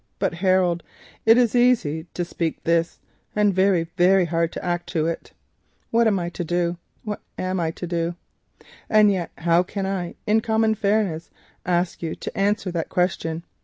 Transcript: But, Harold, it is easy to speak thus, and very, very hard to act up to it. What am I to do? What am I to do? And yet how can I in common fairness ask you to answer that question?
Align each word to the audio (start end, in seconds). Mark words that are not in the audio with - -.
But, 0.17 0.33
Harold, 0.33 0.81
it 1.27 1.37
is 1.37 1.53
easy 1.55 2.07
to 2.15 2.25
speak 2.25 2.63
thus, 2.63 2.99
and 3.35 3.53
very, 3.53 3.83
very 3.97 4.25
hard 4.25 4.51
to 4.53 4.65
act 4.65 4.85
up 4.89 4.93
to 4.95 5.05
it. 5.05 5.33
What 5.91 6.07
am 6.07 6.17
I 6.17 6.29
to 6.29 6.43
do? 6.43 6.79
What 7.03 7.21
am 7.37 7.59
I 7.59 7.69
to 7.69 7.85
do? 7.85 8.15
And 8.89 9.11
yet 9.11 9.29
how 9.37 9.61
can 9.61 9.85
I 9.85 10.15
in 10.25 10.41
common 10.41 10.73
fairness 10.73 11.29
ask 11.67 12.01
you 12.01 12.15
to 12.15 12.35
answer 12.35 12.71
that 12.71 12.89
question? 12.89 13.43